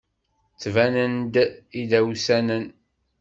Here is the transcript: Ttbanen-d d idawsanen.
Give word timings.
Ttbanen-d 0.53 1.35
d 1.71 1.73
idawsanen. 1.81 2.65